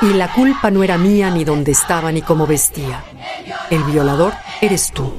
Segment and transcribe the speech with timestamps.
[0.00, 3.02] Y la culpa no era mía ni dónde estaba ni cómo vestía.
[3.70, 5.12] El violador eres tú.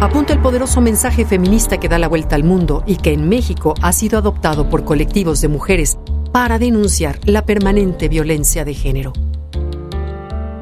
[0.00, 3.74] Apunta el poderoso mensaje feminista que da la vuelta al mundo y que en México
[3.82, 5.98] ha sido adoptado por colectivos de mujeres
[6.32, 9.12] para denunciar la permanente violencia de género.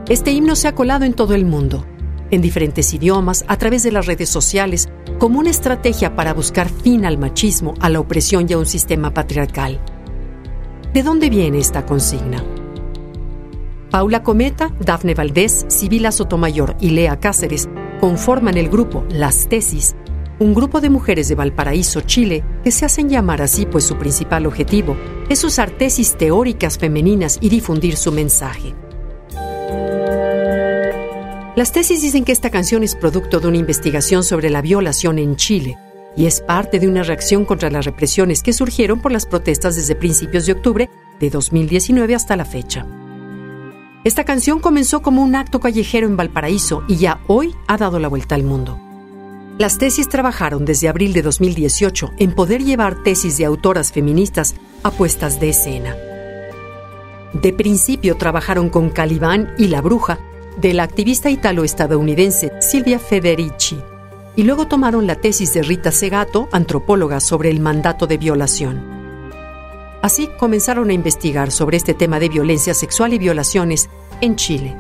[0.08, 1.86] Este himno se ha colado en todo el mundo,
[2.32, 7.04] en diferentes idiomas, a través de las redes sociales, como una estrategia para buscar fin
[7.04, 9.78] al machismo, a la opresión y a un sistema patriarcal.
[10.92, 12.42] ¿De dónde viene esta consigna?
[13.90, 17.68] Paula Cometa, Dafne Valdés, Sibila Sotomayor y Lea Cáceres
[18.00, 19.96] conforman el grupo Las Tesis,
[20.38, 24.46] un grupo de mujeres de Valparaíso, Chile, que se hacen llamar así pues su principal
[24.46, 24.96] objetivo
[25.28, 28.74] es usar tesis teóricas femeninas y difundir su mensaje.
[31.54, 35.36] Las tesis dicen que esta canción es producto de una investigación sobre la violación en
[35.36, 35.76] Chile
[36.18, 39.94] y es parte de una reacción contra las represiones que surgieron por las protestas desde
[39.94, 42.84] principios de octubre de 2019 hasta la fecha.
[44.02, 48.08] Esta canción comenzó como un acto callejero en Valparaíso y ya hoy ha dado la
[48.08, 48.80] vuelta al mundo.
[49.58, 54.90] Las tesis trabajaron desde abril de 2018 en poder llevar tesis de autoras feministas a
[54.90, 55.94] puestas de escena.
[57.32, 60.18] De principio trabajaron con Calibán y La Bruja,
[60.60, 63.78] de la activista italo-estadounidense Silvia Federici,
[64.36, 68.82] y luego tomaron la tesis de Rita Segato, antropóloga, sobre el mandato de violación.
[70.02, 73.90] Así comenzaron a investigar sobre este tema de violencia sexual y violaciones
[74.20, 74.76] en Chile.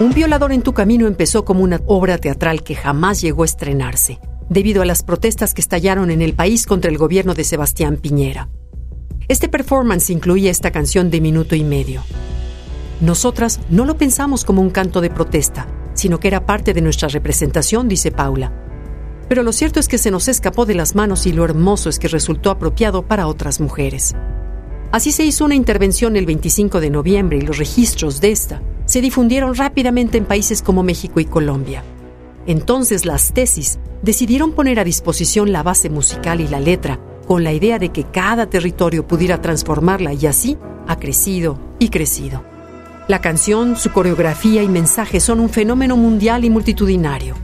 [0.00, 4.18] Un violador en tu camino empezó como una obra teatral que jamás llegó a estrenarse,
[4.48, 8.48] debido a las protestas que estallaron en el país contra el gobierno de Sebastián Piñera.
[9.28, 12.02] Este performance incluía esta canción de minuto y medio.
[13.00, 15.68] Nosotras no lo pensamos como un canto de protesta,
[16.04, 18.52] sino que era parte de nuestra representación, dice Paula.
[19.26, 21.98] Pero lo cierto es que se nos escapó de las manos y lo hermoso es
[21.98, 24.14] que resultó apropiado para otras mujeres.
[24.92, 29.00] Así se hizo una intervención el 25 de noviembre y los registros de esta se
[29.00, 31.82] difundieron rápidamente en países como México y Colombia.
[32.46, 37.54] Entonces las tesis decidieron poner a disposición la base musical y la letra con la
[37.54, 42.44] idea de que cada territorio pudiera transformarla y así ha crecido y crecido.
[43.06, 47.34] La canción, su coreografía y mensaje son un fenómeno mundial y multitudinario.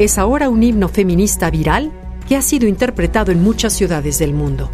[0.00, 1.92] Es ahora un himno feminista viral
[2.28, 4.68] que ha sido interpretado en muchas ciudades del mundo.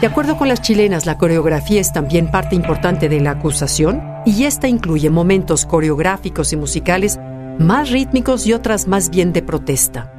[0.00, 4.44] De acuerdo con las chilenas, la coreografía es también parte importante de la acusación y
[4.44, 7.18] esta incluye momentos coreográficos y musicales
[7.58, 10.10] más rítmicos y otras más bien de protesta.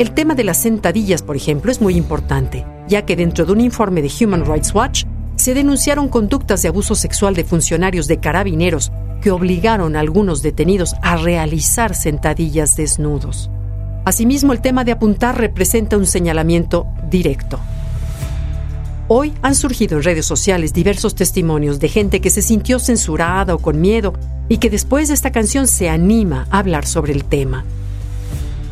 [0.00, 3.60] El tema de las sentadillas, por ejemplo, es muy importante, ya que dentro de un
[3.60, 5.04] informe de Human Rights Watch
[5.36, 8.90] se denunciaron conductas de abuso sexual de funcionarios de carabineros
[9.22, 13.48] que obligaron a algunos detenidos a realizar sentadillas desnudos.
[14.04, 17.60] Asimismo, el tema de apuntar representa un señalamiento directo.
[19.06, 23.58] Hoy han surgido en redes sociales diversos testimonios de gente que se sintió censurada o
[23.58, 24.14] con miedo
[24.48, 27.64] y que después de esta canción se anima a hablar sobre el tema.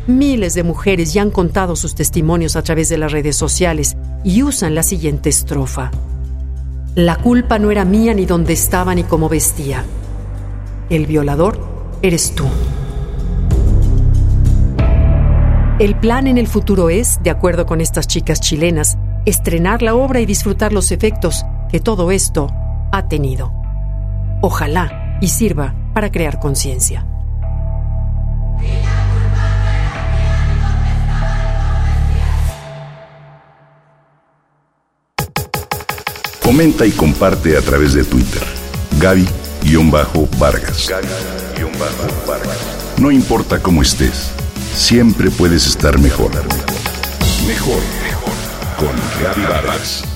[0.07, 4.41] Miles de mujeres ya han contado sus testimonios a través de las redes sociales y
[4.41, 5.91] usan la siguiente estrofa.
[6.95, 9.85] La culpa no era mía ni dónde estaba ni cómo vestía.
[10.89, 11.59] El violador
[12.01, 12.45] eres tú.
[15.79, 20.19] El plan en el futuro es, de acuerdo con estas chicas chilenas, estrenar la obra
[20.19, 22.49] y disfrutar los efectos que todo esto
[22.91, 23.51] ha tenido.
[24.41, 27.07] Ojalá y sirva para crear conciencia.
[36.43, 38.43] Comenta y comparte a través de Twitter.
[38.99, 40.89] Gaby-Vargas.
[40.89, 42.73] Gaby-Vargas.
[42.99, 44.29] No importa cómo estés,
[44.75, 46.31] siempre puedes estar mejor.
[47.47, 48.02] Mejor, mejor.
[48.83, 50.12] Con Gaby Vargas.